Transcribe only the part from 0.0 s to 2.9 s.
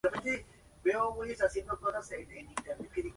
El álbum le consiguió varias nominaciones a algunos premios de la